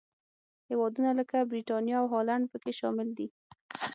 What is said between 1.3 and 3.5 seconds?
برېټانیا او هالنډ پکې شامل دي.